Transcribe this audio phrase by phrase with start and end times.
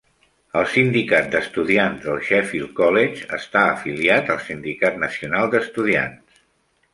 [0.59, 6.43] El Sindicat d'estudiants del Sheffield College està afiliat al Sindicat nacional d'estudiants.